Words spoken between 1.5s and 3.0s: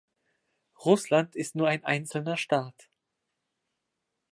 nur ein einzelner Staat.